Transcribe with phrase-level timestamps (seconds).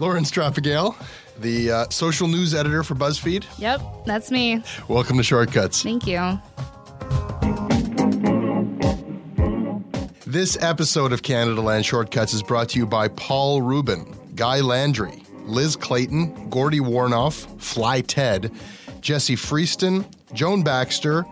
[0.00, 0.96] Lauren Strapagiel,
[1.40, 3.44] the uh, social news editor for BuzzFeed.
[3.58, 4.62] Yep, that's me.
[4.88, 5.82] Welcome to Shortcuts.
[5.82, 6.40] Thank you.
[10.26, 15.22] This episode of Canada Land Shortcuts is brought to you by Paul Rubin, Guy Landry,
[15.44, 18.50] Liz Clayton, Gordy Warnoff, Fly Ted,
[19.02, 21.26] Jesse Freeston, Joan Baxter,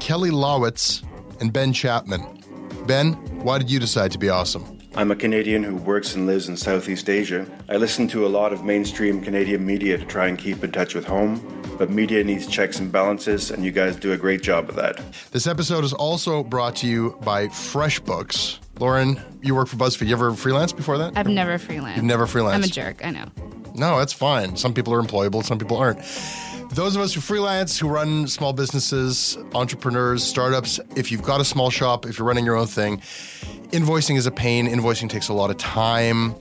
[0.00, 1.04] Kelly Lawitz,
[1.40, 2.42] and Ben Chapman.
[2.86, 3.12] Ben,
[3.44, 4.73] why did you decide to be awesome?
[4.96, 7.46] I'm a Canadian who works and lives in Southeast Asia.
[7.68, 10.94] I listen to a lot of mainstream Canadian media to try and keep in touch
[10.94, 11.42] with home,
[11.78, 15.02] but media needs checks and balances, and you guys do a great job of that.
[15.32, 18.60] This episode is also brought to you by FreshBooks.
[18.78, 20.06] Lauren, you work for BuzzFeed.
[20.06, 21.18] You ever freelance before that?
[21.18, 21.96] I've never freelanced.
[21.96, 22.54] You've never freelanced?
[22.54, 23.26] I'm a jerk, I know.
[23.74, 24.56] No, that's fine.
[24.56, 25.98] Some people are employable, some people aren't.
[26.74, 31.44] Those of us who freelance, who run small businesses, entrepreneurs, startups, if you've got a
[31.44, 32.98] small shop, if you're running your own thing,
[33.70, 34.66] invoicing is a pain.
[34.66, 36.34] Invoicing takes a lot of time.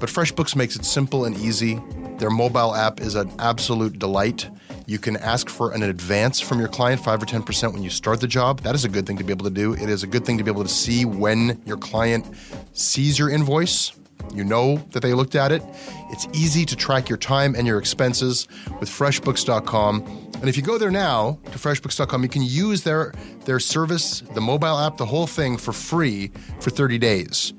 [0.00, 1.80] But FreshBooks makes it simple and easy.
[2.18, 4.50] Their mobile app is an absolute delight.
[4.84, 8.20] You can ask for an advance from your client, 5 or 10% when you start
[8.20, 8.60] the job.
[8.60, 9.72] That is a good thing to be able to do.
[9.72, 12.26] It is a good thing to be able to see when your client
[12.74, 13.92] sees your invoice.
[14.34, 15.62] You know that they looked at it.
[16.10, 18.48] It's easy to track your time and your expenses
[18.80, 20.30] with freshbooks.com.
[20.34, 23.12] And if you go there now to freshbooks.com, you can use their
[23.44, 26.30] their service, the mobile app, the whole thing for free
[26.60, 27.52] for 30 days.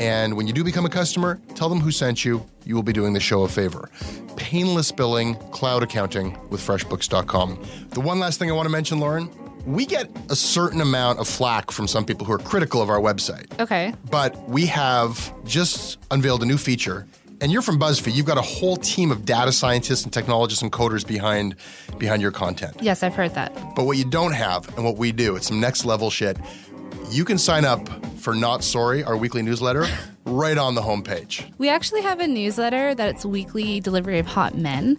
[0.00, 2.46] And when you do become a customer, tell them who sent you.
[2.64, 3.90] You will be doing the show a favor.
[4.36, 7.64] Painless billing, cloud accounting with freshbooks.com.
[7.90, 9.28] The one last thing I want to mention, Lauren,
[9.68, 13.00] we get a certain amount of flack from some people who are critical of our
[13.00, 13.46] website.
[13.60, 13.92] Okay.
[14.10, 17.06] But we have just unveiled a new feature.
[17.40, 18.14] And you're from BuzzFeed.
[18.14, 21.54] You've got a whole team of data scientists and technologists and coders behind
[21.98, 22.76] behind your content.
[22.80, 23.52] Yes, I've heard that.
[23.76, 26.36] But what you don't have and what we do, it's some next level shit.
[27.10, 29.86] You can sign up for Not Sorry, our weekly newsletter,
[30.24, 31.52] right on the homepage.
[31.58, 34.98] We actually have a newsletter that it's weekly delivery of hot men.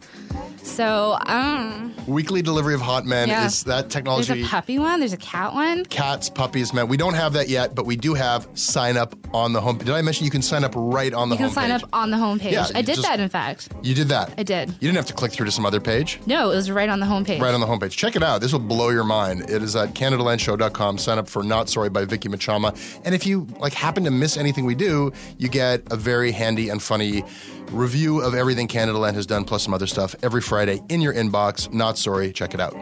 [0.64, 3.46] So, um, Weekly delivery of hot men Yeah.
[3.46, 4.34] is that technology.
[4.34, 5.86] there's a puppy one, there's a cat one.
[5.86, 6.88] Cats, puppies, men.
[6.88, 9.78] We don't have that yet, but we do have sign up on the home.
[9.78, 11.54] Did I mention you can sign up right on the You can homepage?
[11.54, 12.52] sign up on the homepage.
[12.52, 13.70] Yeah, I did just- that, in fact.
[13.84, 14.32] You did that.
[14.38, 14.70] I did.
[14.70, 16.20] You didn't have to click through to some other page.
[16.26, 17.40] No, it was right on the homepage.
[17.42, 17.92] Right on the homepage.
[17.92, 18.42] Check it out.
[18.42, 19.50] This will blow your mind.
[19.50, 20.98] It is at CanadaLandShow.com.
[20.98, 22.76] Sign up for Not Sorry by Vicky Mochama.
[23.06, 26.70] And if you like happen to miss anything we do, you get a very handy
[26.70, 27.24] and funny
[27.72, 31.14] review of everything Canada Land has done, plus some other stuff every Friday in your
[31.14, 31.72] inbox.
[31.74, 32.32] Not Sorry.
[32.32, 32.74] Check it out.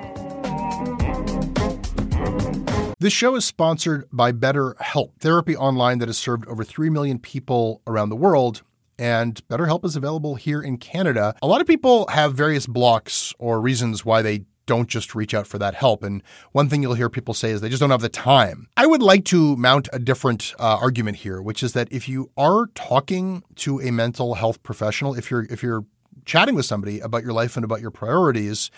[2.99, 7.83] This show is sponsored by BetterHelp, therapy online that has served over 3 million people
[7.85, 8.63] around the world.
[8.97, 11.35] And BetterHelp is available here in Canada.
[11.43, 15.47] A lot of people have various blocks or reasons why they don't just reach out
[15.47, 16.03] for that help.
[16.03, 16.21] And
[16.51, 18.67] one thing you'll hear people say is they just don't have the time.
[18.77, 22.29] I would like to mount a different uh, argument here, which is that if you
[22.37, 25.85] are talking to a mental health professional, if you're if you're
[26.25, 28.69] chatting with somebody about your life and about your priorities,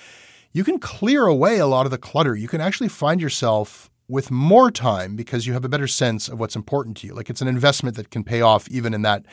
[0.53, 2.35] you can clear away a lot of the clutter.
[2.35, 6.39] You can actually find yourself with more time because you have a better sense of
[6.39, 7.13] what's important to you.
[7.13, 9.24] Like it's an investment that can pay off even in that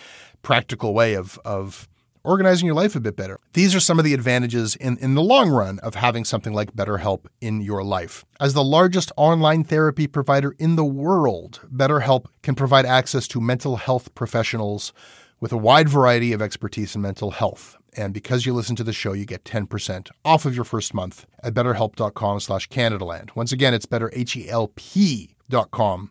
[0.42, 1.88] practical way of of
[2.26, 3.38] organizing your life a bit better.
[3.52, 6.74] These are some of the advantages in, in the long run of having something like
[6.74, 8.24] BetterHelp in your life.
[8.40, 13.76] As the largest online therapy provider in the world, BetterHelp can provide access to mental
[13.76, 14.92] health professionals
[15.40, 17.76] with a wide variety of expertise in mental health.
[17.96, 21.26] And because you listen to the show, you get 10% off of your first month
[21.42, 23.34] at betterhelp.com slash CanadaLand.
[23.34, 26.10] Once again, it's better, H-E-L-P dot com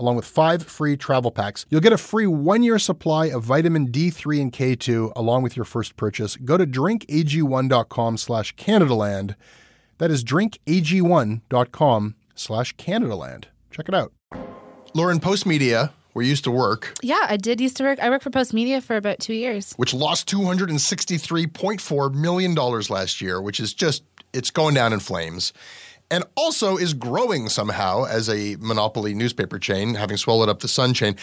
[0.00, 1.66] along with five free travel packs.
[1.68, 5.64] You'll get a free one year supply of vitamin D3 and K2 along with your
[5.64, 6.36] first purchase.
[6.36, 9.34] Go to drinkag1.com slash Canadaland.
[9.98, 13.44] That is drinkag1.com slash Canadaland.
[13.70, 14.12] Check it out.
[14.94, 18.00] Lauren, Post Media, where you used to work, Yeah, I did used to work.
[18.00, 19.74] I worked for Post Media for about two years.
[19.76, 25.52] which lost $263.4 million last year, which is just, it's going down in flames.
[26.10, 30.94] And also is growing somehow as a monopoly newspaper chain, having swallowed up the Sun
[30.94, 31.16] chain.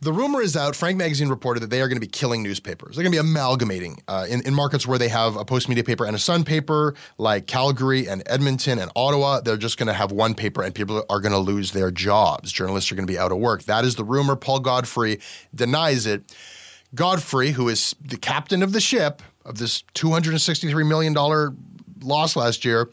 [0.00, 0.76] The rumor is out.
[0.76, 2.94] Frank Magazine reported that they are going to be killing newspapers.
[2.94, 5.82] They're going to be amalgamating uh, in, in markets where they have a post media
[5.82, 9.40] paper and a Sun paper, like Calgary and Edmonton and Ottawa.
[9.40, 12.52] They're just going to have one paper, and people are going to lose their jobs.
[12.52, 13.64] Journalists are going to be out of work.
[13.64, 14.36] That is the rumor.
[14.36, 15.18] Paul Godfrey
[15.52, 16.32] denies it.
[16.94, 21.12] Godfrey, who is the captain of the ship of this $263 million
[22.02, 22.88] loss last year,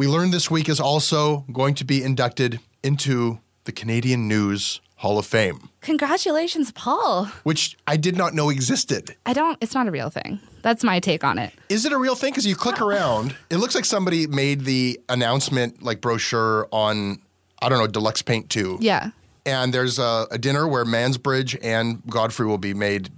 [0.00, 5.18] we learned this week is also going to be inducted into the Canadian News Hall
[5.18, 7.26] of Fame, Congratulations, Paul.
[7.42, 9.14] which I did not know existed.
[9.26, 10.40] I don't, it's not a real thing.
[10.62, 11.52] That's my take on it.
[11.68, 12.32] Is it a real thing?
[12.32, 17.20] Because you click around, it looks like somebody made the announcement like brochure on,
[17.60, 18.78] I don't know, Deluxe Paint 2.
[18.80, 19.10] Yeah.
[19.44, 23.10] And there's a, a dinner where Mansbridge and Godfrey will be made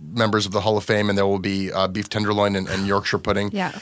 [0.00, 2.84] members of the Hall of Fame, and there will be uh, beef tenderloin and, and
[2.84, 3.50] Yorkshire pudding.
[3.52, 3.78] Yeah.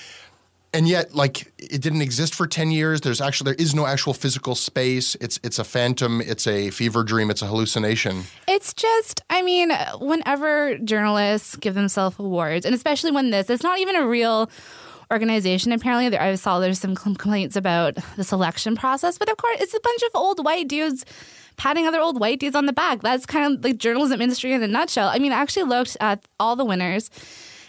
[0.75, 4.13] And yet like it didn't exist for 10 years there's actually there is no actual
[4.13, 9.23] physical space it's it's a phantom it's a fever dream it's a hallucination It's just,
[9.31, 14.07] I mean, whenever journalists give themselves awards, and especially when this, it's not even a
[14.07, 14.51] real
[15.11, 15.73] organization.
[15.73, 19.75] Apparently, there, I saw there's some complaints about the selection process, but of course, it's
[19.75, 21.05] a bunch of old white dudes
[21.57, 23.03] patting other old white dudes on the back.
[23.03, 25.09] That's kind of like journalism industry in a nutshell.
[25.09, 27.11] I mean, I actually looked at all the winners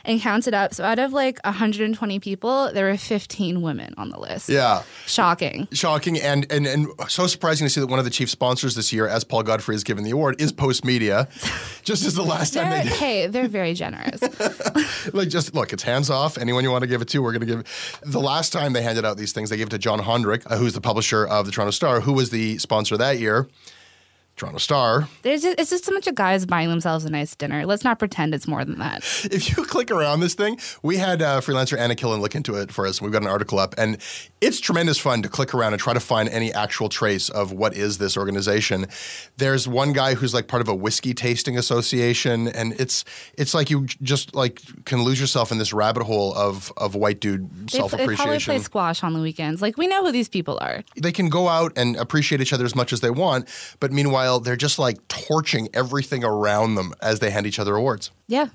[0.06, 0.74] and counted up.
[0.74, 4.50] So out of like 120 people, there were 15 women on the list.
[4.50, 5.68] yeah Shocking.
[5.72, 8.92] shocking and and and so surprising to see that one of the chief sponsors this
[8.94, 11.28] year as paul godfrey is given the award is post media
[11.84, 14.22] just as the last time They're, they did hey, they're very generous.
[15.14, 17.48] like just look it's hands off anyone you want to give it to we're going
[17.48, 20.00] to give the last time they handed out these things they gave it to john
[20.00, 23.48] honderich uh, who's the publisher of the toronto star who was the sponsor that year
[24.36, 27.66] toronto star There's just, it's just a bunch of guys buying themselves a nice dinner.
[27.66, 28.98] Let's not pretend it's more than that.
[29.32, 32.72] if you click around this thing, we had uh, freelancer Anna Killen look into it
[32.72, 33.02] for us.
[33.02, 33.98] We've got an article up, and
[34.42, 37.74] it's tremendous fun to click around and try to find any actual trace of what
[37.76, 38.88] is this organization.
[39.38, 43.06] There's one guy who's like part of a whiskey tasting association, and it's
[43.38, 47.20] it's like you just like can lose yourself in this rabbit hole of of white
[47.20, 49.62] dude self they probably play squash on the weekends.
[49.62, 50.84] Like we know who these people are.
[50.96, 53.48] They can go out and appreciate each other as much as they want,
[53.80, 58.12] but meanwhile they're just like torching everything around them as they hand each other awards.
[58.28, 58.48] Yeah.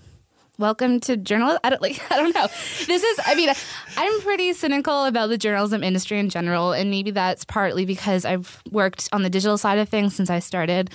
[0.58, 1.58] Welcome to journalism.
[1.64, 2.00] I don't like.
[2.12, 2.46] I don't know.
[2.86, 3.20] This is.
[3.24, 3.48] I mean,
[3.96, 8.62] I'm pretty cynical about the journalism industry in general, and maybe that's partly because I've
[8.70, 10.90] worked on the digital side of things since I started.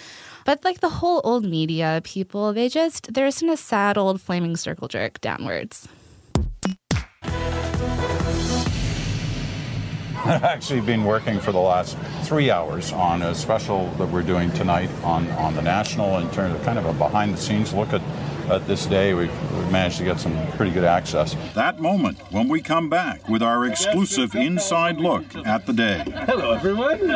[0.46, 4.22] But like the whole old media people, they just they're just in a sad old
[4.22, 5.88] flaming circle jerk downwards.
[10.26, 14.52] I've actually been working for the last three hours on a special that we're doing
[14.54, 17.94] tonight on, on the national in terms of kind of a behind the scenes look
[17.94, 18.02] at,
[18.50, 19.14] at this day.
[19.14, 21.36] We've, we've managed to get some pretty good access.
[21.54, 26.04] That moment when we come back with our exclusive inside look at the day.
[26.26, 27.08] Hello, everyone.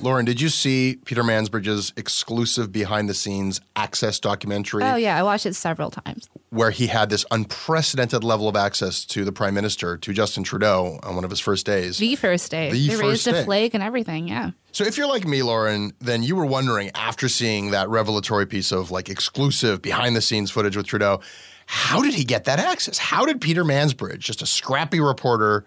[0.00, 5.22] Lauren, did you see Peter Mansbridge's exclusive behind the scenes access documentary Oh yeah, I
[5.22, 6.30] watched it several times.
[6.52, 11.00] Where he had this unprecedented level of access to the Prime Minister, to Justin Trudeau,
[11.02, 11.96] on one of his first days?
[11.96, 13.40] The first day, The they first raised day.
[13.40, 14.28] a flag and everything.
[14.28, 14.50] Yeah.
[14.70, 18.70] So if you're like me, Lauren, then you were wondering after seeing that revelatory piece
[18.70, 21.20] of like exclusive behind the scenes footage with Trudeau,
[21.64, 22.98] how did he get that access?
[22.98, 25.64] How did Peter Mansbridge, just a scrappy reporter,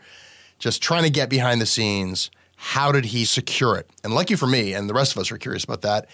[0.60, 3.90] just trying to get behind the scenes, how did he secure it?
[4.04, 6.08] And lucky for me, and the rest of us are curious about that,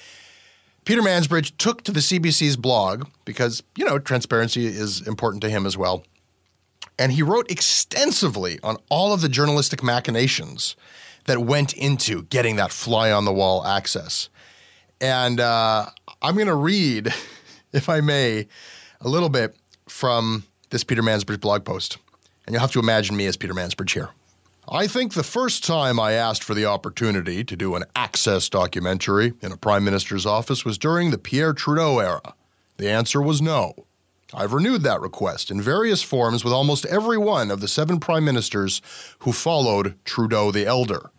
[0.86, 5.66] Peter Mansbridge took to the CBC's blog because, you know, transparency is important to him
[5.66, 6.04] as well.
[6.98, 10.76] And he wrote extensively on all of the journalistic machinations
[11.26, 14.30] that went into getting that fly on the wall access.
[15.00, 15.88] And uh,
[16.22, 17.14] I'm going to read,
[17.74, 18.48] if I may,
[19.00, 19.56] a little bit
[19.88, 21.98] from this Peter Mansbridge blog post.
[22.46, 24.10] And you'll have to imagine me as Peter Mansbridge here.
[24.70, 29.34] I think the first time I asked for the opportunity to do an access documentary
[29.42, 32.36] in a prime minister's office was during the Pierre Trudeau era.
[32.78, 33.74] The answer was no.
[34.34, 38.24] I've renewed that request in various forms with almost every one of the seven prime
[38.24, 38.82] ministers
[39.20, 41.10] who followed Trudeau the Elder.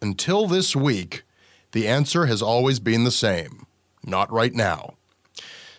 [0.00, 1.24] Until this week,
[1.72, 3.66] the answer has always been the same
[4.04, 4.94] not right now.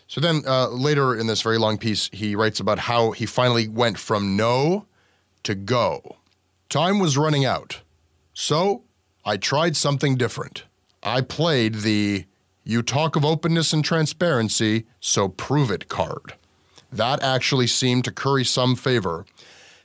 [0.08, 3.68] So then uh, later in this very long piece, he writes about how he finally
[3.68, 4.86] went from no
[5.44, 6.18] to go.
[6.70, 7.82] Time was running out.
[8.34, 8.84] So
[9.26, 10.66] I tried something different.
[11.02, 12.26] I played the
[12.64, 16.36] you talk of openness and transparency, so prove it card.
[16.92, 19.26] That actually seemed to curry some favor,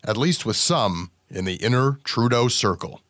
[0.02, 3.00] at least with some in the inner Trudeau circle.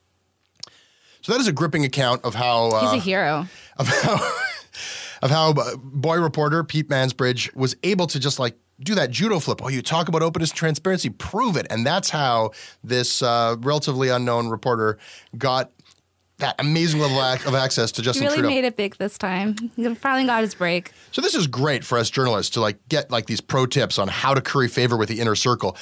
[1.23, 3.49] So that is a gripping account of how uh, He's a hero.
[3.77, 4.15] of how
[5.23, 9.41] of how uh, boy reporter Pete Mansbridge was able to just like do that judo
[9.41, 9.61] flip.
[9.63, 12.53] Oh, you talk about openness and transparency, prove it, and that's how
[12.85, 14.99] this uh, relatively unknown reporter
[15.37, 15.73] got
[16.39, 18.23] that amazing level of access to Justin.
[18.23, 18.55] He really Trudeau.
[18.55, 19.57] made it big this time.
[19.77, 20.93] He finally got his break.
[21.13, 24.09] So this is great for us journalists to like get like these pro tips on
[24.09, 25.77] how to curry favor with the inner circle.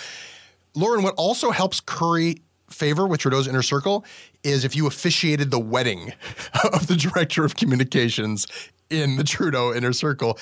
[0.75, 4.04] Lauren, what also helps curry favor with Trudeau's inner circle
[4.44, 6.12] is if you officiated the wedding
[6.73, 8.47] of the director of communications
[8.90, 10.38] in the Trudeau inner circle.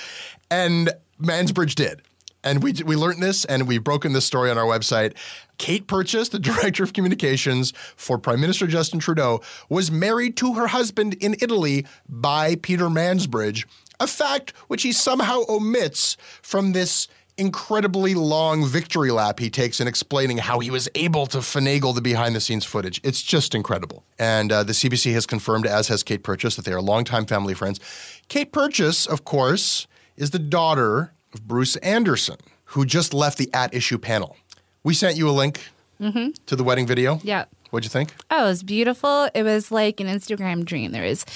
[0.50, 0.90] And
[1.21, 2.02] Mansbridge did.
[2.43, 5.15] And we, we learned this and we've broken this story on our website.
[5.59, 10.69] Kate Purchase, the director of communications for Prime Minister Justin Trudeau, was married to her
[10.69, 13.67] husband in Italy by Peter Mansbridge,
[13.99, 17.09] a fact which he somehow omits from this
[17.41, 22.01] incredibly long victory lap he takes in explaining how he was able to finagle the
[22.03, 23.01] behind the scenes footage.
[23.03, 24.05] It's just incredible.
[24.19, 27.55] And uh, the CBC has confirmed, as has Kate Purchase, that they are longtime family
[27.55, 27.81] friends.
[28.29, 33.75] Kate Purchase, of course, is the daughter of Bruce Anderson, who just left the at
[33.75, 34.37] issue panel.
[34.85, 35.61] We sent you a link
[36.01, 36.29] Mm-hmm.
[36.47, 37.21] to the wedding video.
[37.23, 37.45] Yeah.
[37.69, 38.15] What'd you think?
[38.31, 39.29] Oh, it was beautiful.
[39.35, 40.93] It was like an Instagram dream.
[40.93, 41.27] There was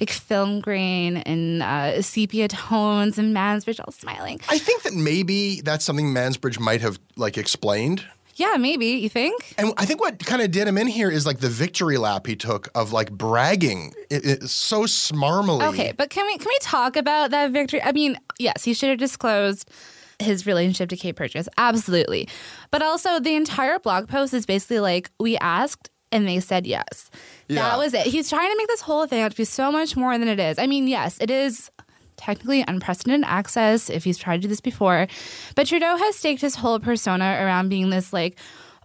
[0.00, 4.40] like film grain and uh, sepia tones and Mansbridge all smiling.
[4.48, 8.02] I think that maybe that's something Mansbridge might have like explained.
[8.36, 8.86] Yeah, maybe.
[8.86, 9.54] You think?
[9.58, 12.26] And I think what kind of did him in here is like the victory lap
[12.26, 13.92] he took of like bragging.
[14.10, 15.64] It, it's so smarmily.
[15.66, 17.82] Okay, but can we can we talk about that victory?
[17.82, 19.70] I mean, yes, he should have disclosed
[20.18, 22.28] his relationship to Kate Purchase, absolutely.
[22.70, 27.10] But also, the entire blog post is basically like we asked and they said yes.
[27.48, 27.62] Yeah.
[27.62, 28.06] That was it.
[28.06, 30.38] He's trying to make this whole thing out to be so much more than it
[30.38, 30.58] is.
[30.58, 31.70] I mean, yes, it is
[32.16, 35.06] technically unprecedented access if he's tried to do this before,
[35.54, 38.38] but Trudeau has staked his whole persona around being this like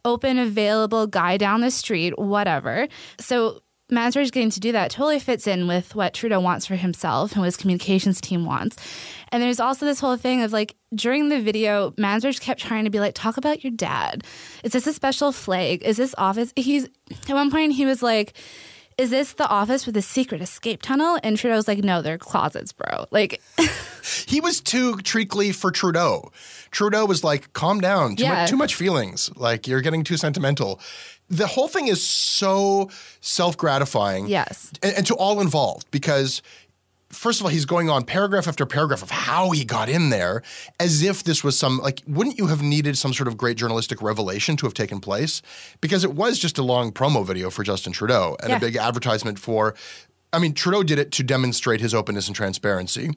[0.06, 2.88] open, available guy down the street, whatever.
[3.20, 7.32] So Mansbridge getting to do that totally fits in with what Trudeau wants for himself
[7.32, 8.78] and what his communications team wants.
[9.32, 12.90] And there's also this whole thing of like during the video, Mansbridge kept trying to
[12.90, 14.24] be like, talk about your dad.
[14.64, 15.84] Is this a special flag?
[15.84, 16.54] Is this office?
[16.56, 16.88] He's
[17.28, 18.34] at one point he was like,
[19.00, 21.18] is this the office with a secret escape tunnel?
[21.24, 23.06] And Trudeau's like, no, they're closets, bro.
[23.12, 23.42] Like,
[24.28, 26.32] He was too treacly for Trudeau.
[26.72, 28.36] Trudeau was like, calm down, too, Yeah.
[28.42, 29.30] much, too much feelings.
[29.36, 30.80] Like, you're getting too sentimental.
[31.30, 32.90] The whole thing is so
[33.22, 34.28] self gratifying.
[34.28, 34.72] Yes.
[34.84, 36.42] And, and to all involved because.
[37.12, 40.44] First of all, he's going on paragraph after paragraph of how he got in there
[40.80, 44.00] as if this was some, like, wouldn't you have needed some sort of great journalistic
[44.02, 45.42] revelation to have taken place?
[45.82, 48.58] Because it was just a long promo video for Justin Trudeau and Yeah.
[48.58, 49.74] a big advertisement for,
[50.32, 53.10] I mean, Trudeau did it to demonstrate his openness and transparency.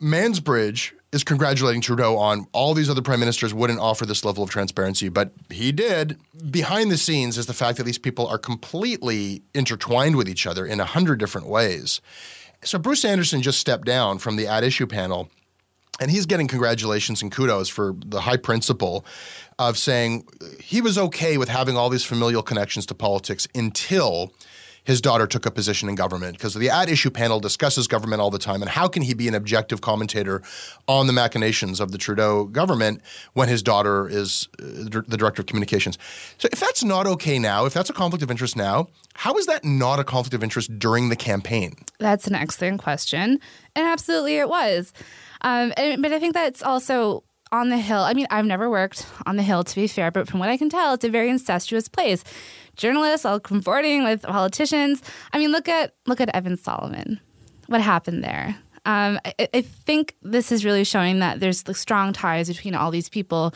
[0.00, 4.50] Mansbridge is congratulating Trudeau on all these other prime ministers wouldn't offer this level of
[4.50, 6.18] transparency, but he did.
[6.50, 10.66] Behind the scenes is the fact that these people are completely intertwined with each other
[10.66, 12.00] in a hundred different ways.
[12.66, 15.28] So Bruce Anderson just stepped down from the at issue panel,
[16.00, 19.04] and he's getting congratulations and kudos for the high principle
[19.56, 20.26] of saying
[20.60, 24.32] he was okay with having all these familial connections to politics until
[24.82, 28.30] his daughter took a position in government because the at issue panel discusses government all
[28.30, 30.42] the time and how can he be an objective commentator
[30.86, 33.02] on the machinations of the Trudeau government
[33.34, 35.98] when his daughter is uh, the director of communications.
[36.38, 39.46] So if that's not okay now, if that's a conflict of interest now, how is
[39.46, 41.74] that not a conflict of interest during the campaign?
[41.98, 43.40] That's an excellent question.
[43.74, 44.92] And absolutely it was.
[45.40, 48.00] Um, and, but I think that's also on the Hill.
[48.00, 50.56] I mean, I've never worked on the Hill to be fair, but from what I
[50.56, 52.24] can tell, it's a very incestuous place.
[52.76, 55.02] Journalists all comforting with politicians.
[55.32, 57.20] I mean, look at look at Evan Solomon.
[57.68, 58.56] What happened there?
[58.84, 62.92] Um, I, I, think this is really showing that there's the strong ties between all
[62.92, 63.52] these people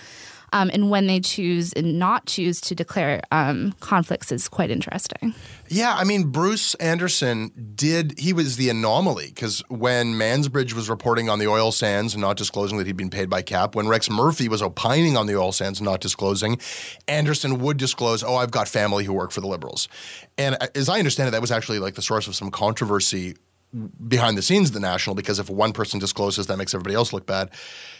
[0.53, 5.35] um, and when they choose and not choose to declare um, conflicts is quite interesting.
[5.69, 11.29] Yeah, I mean, Bruce Anderson did, he was the anomaly because when Mansbridge was reporting
[11.29, 14.11] on the oil sands and not disclosing that he'd been paid by CAPP, when Rex
[14.11, 16.59] Murphy was opining on the oil sands and not disclosing,
[17.07, 19.89] Anderson would disclose, oh, I've got family who work for the Liberals.
[20.37, 23.37] And uh, as I understand it, that was actually like the source of some controversy
[24.09, 27.13] behind the scenes of the National because if one person discloses, that makes everybody else
[27.13, 27.51] look bad.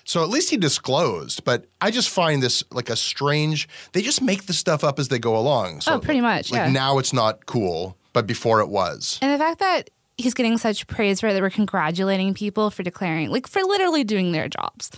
[0.05, 1.45] So at least he disclosed.
[1.45, 3.69] But I just find this like a strange.
[3.93, 5.83] They just make the stuff up as they go along.
[5.83, 6.51] So oh, pretty much.
[6.51, 6.73] Like yeah.
[6.73, 9.19] now it's not cool, but before it was.
[9.23, 12.83] And the fact that he's getting such praise for it that we're congratulating people for
[12.83, 14.91] declaring, like for literally doing their jobs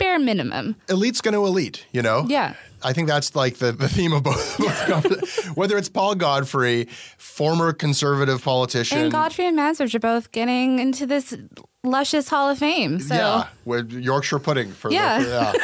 [0.00, 0.74] bare minimum.
[0.88, 2.24] Elite's going to elite, you know?
[2.26, 2.54] Yeah.
[2.82, 4.58] I think that's like the, the theme of both.
[4.58, 6.86] both Whether it's Paul Godfrey,
[7.18, 8.98] former conservative politician.
[8.98, 11.36] And Godfrey and Mansbridge are both getting into this
[11.84, 12.98] luscious Hall of Fame.
[12.98, 13.14] So.
[13.14, 14.72] Yeah, with Yorkshire pudding.
[14.72, 15.22] For yeah.
[15.22, 15.60] The,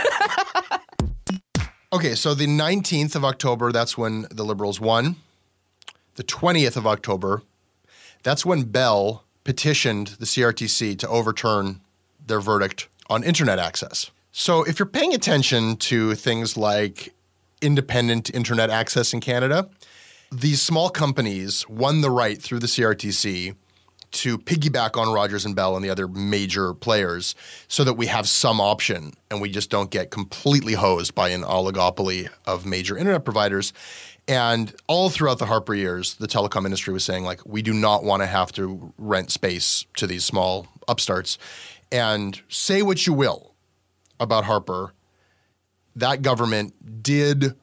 [0.71, 1.59] yeah.
[1.93, 5.17] okay, so the 19th of October, that's when the Liberals won.
[6.17, 7.43] The 20th of October,
[8.23, 11.81] that's when Bell petitioned the CRTC to overturn
[12.27, 14.11] their verdict on internet access.
[14.39, 17.15] So, if you're paying attention to things like
[17.63, 19.71] independent internet access in Canada,
[20.31, 23.57] these small companies won the right through the CRTC
[24.11, 27.35] to piggyback on Rogers and Bell and the other major players
[27.67, 31.41] so that we have some option and we just don't get completely hosed by an
[31.41, 33.73] oligopoly of major internet providers.
[34.29, 38.05] And all throughout the Harper years, the telecom industry was saying, like, we do not
[38.05, 41.39] want to have to rent space to these small upstarts.
[41.91, 43.56] And say what you will
[44.21, 44.93] about Harper,
[45.97, 47.55] that government did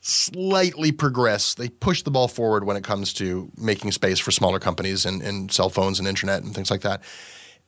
[0.00, 1.54] slightly progress.
[1.54, 5.22] They pushed the ball forward when it comes to making space for smaller companies and,
[5.22, 7.02] and cell phones and internet and things like that.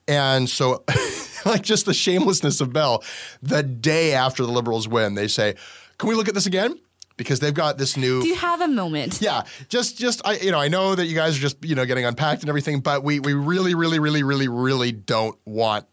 [0.09, 0.85] And so,
[1.45, 3.05] like just the shamelessness of Bell,
[3.43, 5.55] the day after the Liberals win, they say,
[5.99, 6.79] "Can we look at this again?"
[7.17, 8.23] Because they've got this new.
[8.23, 9.21] Do you have a moment?
[9.21, 11.87] Yeah, just just I you know I know that you guys are just you know
[11.87, 15.87] getting unpacked and everything, but we we really really really really really don't want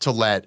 [0.00, 0.46] to let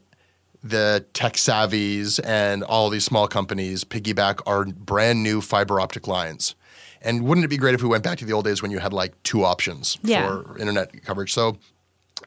[0.64, 6.56] the TekSavvys and all these small companies piggyback our brand new fiber optic lines.
[7.02, 8.80] And wouldn't it be great if we went back to the old days when you
[8.80, 10.28] had like two options yeah.
[10.28, 11.34] for internet coverage?
[11.34, 11.58] So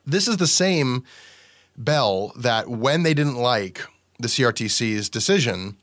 [0.07, 1.05] this is the same
[1.77, 3.87] Bell that when they didn't like
[4.19, 5.77] the CRTC's decision,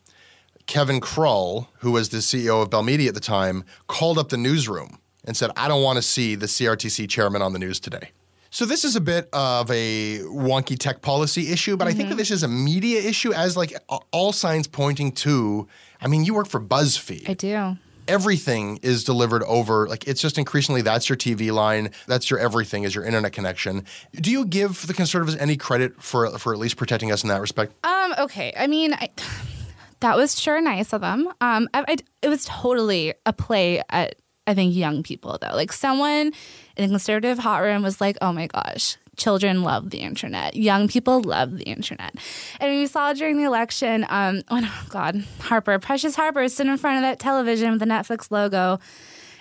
[0.67, 4.37] Kevin Crull, who was the CEO of Bell Media at the time, called up the
[4.37, 8.11] newsroom and said, I don't want to see the CRTC chairman on the news today.
[8.51, 11.89] So this is a bit of a wonky tech policy issue, but mm-hmm.
[11.89, 12.19] I think that mm-hmm.
[12.19, 13.73] this is a media issue as like
[14.11, 15.67] all signs pointing to
[16.01, 17.29] I mean, you work for BuzzFeed.
[17.29, 17.77] I do.
[18.07, 22.83] Everything is delivered over like it's just increasingly that's your TV line, that's your everything
[22.83, 23.85] is your internet connection.
[24.15, 27.41] Do you give the conservatives any credit for for at least protecting us in that
[27.41, 27.73] respect?
[27.85, 28.51] Um okay.
[28.57, 29.09] I mean, I,
[29.99, 31.27] that was sure nice of them.
[31.39, 34.15] Um I, I, it was totally a play at
[34.49, 35.55] I think young people though.
[35.55, 36.33] Like someone
[36.75, 40.55] in the conservative hot room was like, "Oh my gosh, children love the internet.
[40.55, 42.15] Young people love the internet."
[42.59, 46.97] And we saw during the election, um, oh God, Harper, Precious Harper, stood in front
[46.97, 48.79] of that television with the Netflix logo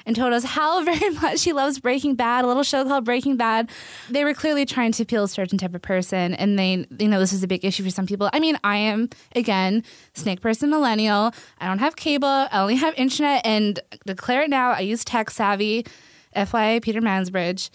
[0.09, 3.37] and told us how very much she loves Breaking Bad, a little show called Breaking
[3.37, 3.71] Bad.
[4.11, 7.09] They were clearly trying to appeal to a certain type of person, and they, you
[7.09, 8.31] know, this is a big issue for some people.
[8.33, 11.33] I mean, I am again snake person millennial.
[11.61, 12.27] I don't have cable.
[12.27, 14.71] I only have internet, and declare it now.
[14.73, 15.87] I use TekSavvy.
[16.37, 17.71] FYI, Peter Mansbridge,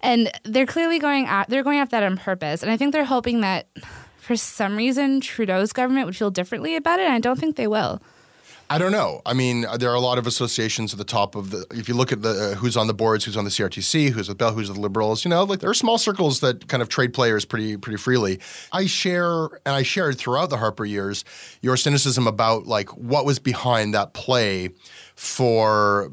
[0.00, 3.04] and they're clearly going at they're going after that on purpose, and I think they're
[3.04, 3.68] hoping that
[4.16, 7.04] for some reason Trudeau's government would feel differently about it.
[7.04, 8.02] And I don't think they will.
[8.70, 9.22] I don't know.
[9.24, 11.64] I mean, there are a lot of associations at the top of the.
[11.70, 14.28] If you look at the uh, who's on the boards, who's on the CRTC, who's
[14.28, 16.82] with Bell, who's with the Liberals, you know, like there are small circles that kind
[16.82, 18.40] of trade players pretty pretty freely.
[18.70, 21.24] I share and I shared throughout the Harper years
[21.62, 24.70] your cynicism about like what was behind that play
[25.14, 26.12] for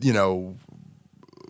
[0.00, 0.56] you know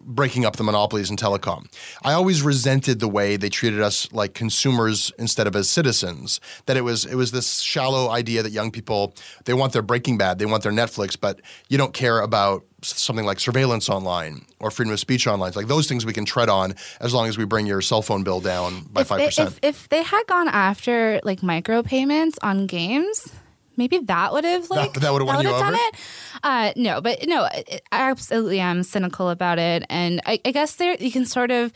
[0.04, 1.66] breaking up the monopolies in telecom.
[2.02, 6.40] I always resented the way they treated us like consumers instead of as citizens.
[6.66, 9.14] That it was it was this shallow idea that young people
[9.44, 13.24] they want their Breaking Bad, they want their Netflix, but you don't care about something
[13.24, 15.52] like surveillance online or freedom of speech online.
[15.54, 18.24] Like those things we can tread on as long as we bring your cell phone
[18.24, 19.48] bill down by five percent.
[19.48, 23.32] if, if they had gone after like micropayments on games,
[23.76, 25.76] maybe that would have like that would've would've done over?
[25.76, 25.94] it.
[26.42, 30.76] Uh, no, but no, I I absolutely am cynical about it, and I, I guess
[30.76, 31.72] there you can sort of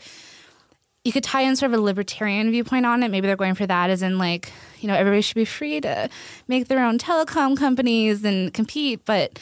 [1.03, 3.09] you could tie in sort of a libertarian viewpoint on it.
[3.09, 6.09] Maybe they're going for that, as in like you know everybody should be free to
[6.47, 9.39] make their own telecom companies and compete, but.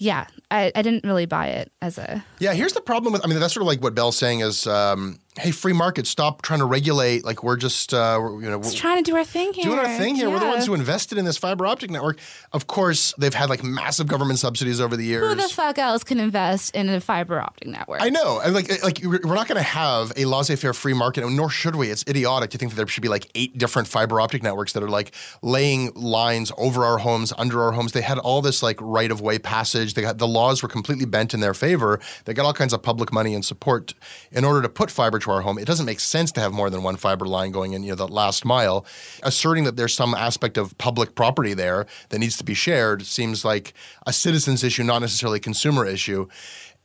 [0.00, 3.24] Yeah, I, I didn't really buy it as a Yeah, here's the problem with.
[3.24, 6.42] I mean, that's sort of like what Bell's saying is, um, hey, free market, stop
[6.42, 7.24] trying to regulate.
[7.24, 9.64] Like we're just, uh, we're, you know, we're trying to do our thing here.
[9.64, 10.30] doing our thing here.
[10.30, 12.18] We're the ones who invested in this fiber optic network.
[12.52, 15.28] Of course, they've had like massive government subsidies over the years.
[15.28, 18.00] Who the fuck else can invest in a fiber optic network?
[18.00, 21.28] I know, and like, like we're we're not going to have a laissez-faire free market,
[21.28, 21.90] nor should we.
[21.90, 24.82] It's idiotic to think that there should be like eight different fiber optic networks that
[24.82, 27.92] are like laying lines over our homes, under our homes.
[27.92, 29.94] They had all this like right of way passage.
[29.94, 32.00] They got the laws were completely bent in their favor.
[32.24, 33.94] They got all kinds of public money and support
[34.30, 35.58] in order to put fiber to our home.
[35.58, 37.96] It doesn't make sense to have more than one fiber line going in, you know,
[37.96, 38.86] the last mile.
[39.22, 43.44] Asserting that there's some aspect of public property there that needs to be shared seems
[43.44, 43.74] like
[44.06, 46.28] a citizens issue, not necessarily a consumer issue.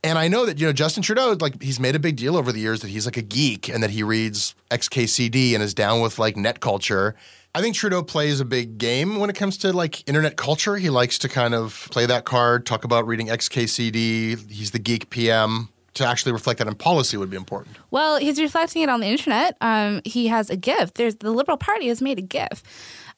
[0.04, 2.52] And I know that you know Justin Trudeau, like he's made a big deal over
[2.52, 6.02] the years that he's like a geek and that he reads XKCD and is down
[6.02, 7.16] with like net culture.
[7.56, 10.76] I think Trudeau plays a big game when it comes to like internet culture.
[10.78, 14.50] He likes to kind of play that card, talk about reading XKCD.
[14.50, 15.70] He's the geek PM.
[15.98, 17.78] To actually reflect that in policy would be important.
[17.92, 19.56] Well, he's reflecting it on the internet.
[19.62, 20.96] Um, he has a gift.
[20.96, 22.66] There's the Liberal Party has made a gift.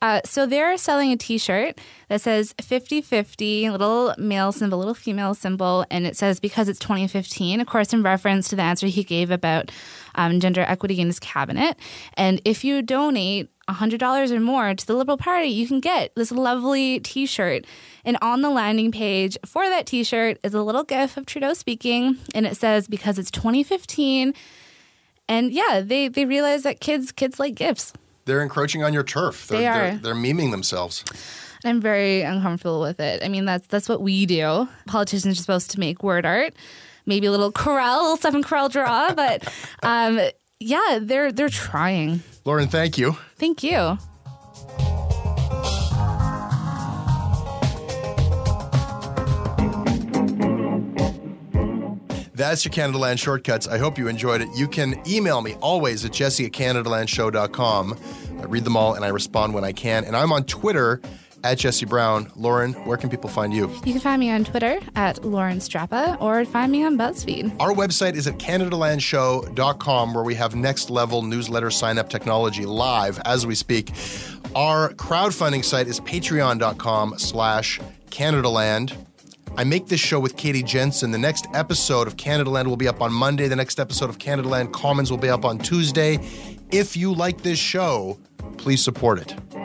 [0.02, 5.86] Uh, so they're selling a T-shirt that says 50-50, little male symbol, little female symbol,
[5.90, 7.62] and it says because it's 2015.
[7.62, 9.72] Of course, in reference to the answer he gave about
[10.16, 11.78] um, gender equity in his cabinet.
[12.16, 16.32] And if you donate $100 or more to the Liberal Party, you can get this
[16.32, 17.66] lovely t shirt.
[18.04, 21.54] And on the landing page for that t shirt is a little gif of Trudeau
[21.54, 24.34] speaking, and it says, because it's 2015.
[25.28, 27.94] And yeah, they, they realize that kids kids like gifts.
[28.26, 29.48] They're encroaching on your turf.
[29.48, 29.74] They're, They are.
[29.74, 31.04] They're, they're memeing themselves.
[31.64, 33.24] I'm very uncomfortable with it.
[33.24, 34.68] I mean, that's that's what we do.
[34.86, 36.54] Politicians are supposed to make word art,
[37.08, 39.52] maybe a little Corel, little Stephen Corel draw, but
[39.84, 40.20] um,
[40.60, 42.22] yeah, they're they're trying.
[42.46, 43.18] Lauren, thank you.
[43.38, 43.98] Thank you.
[52.36, 53.66] That's your Canada Land Shortcuts.
[53.66, 54.50] I hope you enjoyed it.
[54.56, 57.98] You can email me always at jesse at CanadaLandShow.com.
[58.40, 60.04] I read them all and I respond when I can.
[60.04, 61.02] And I'm on Twitter
[61.46, 62.30] at Jesse Brown.
[62.36, 63.70] Lauren, where can people find you?
[63.86, 67.56] You can find me on Twitter at Lauren Strappa or find me on BuzzFeed.
[67.62, 73.20] Our website is at CanadaLandShow.com, where we have next level newsletter sign up technology live
[73.26, 73.92] as we speak.
[74.56, 77.80] Our crowdfunding site is patreon.com slash
[78.10, 78.98] CanadaLand.
[79.58, 81.12] I make this show with Katie Jensen.
[81.12, 83.48] The next episode of Canada Land will be up on Monday.
[83.48, 86.20] The next episode of Canada Land Commons will be up on Tuesday.
[86.72, 88.18] If you like this show,
[88.58, 89.65] please support it.